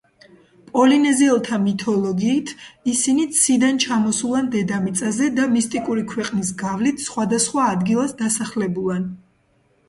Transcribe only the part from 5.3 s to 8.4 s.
და მისტიკური ქვეყნის გავლით სხვადასხვა ადგილას